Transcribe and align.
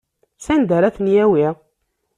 Sanda 0.45 0.73
ara 0.77 0.93
ten-yawi? 0.95 1.47